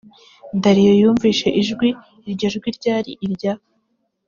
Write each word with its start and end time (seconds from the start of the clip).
dariyo 0.63 0.93
yumvise 1.01 1.47
ijwi. 1.61 1.89
iryo 2.29 2.47
jwi 2.53 2.69
ryari 2.77 3.11
irya 3.25 3.53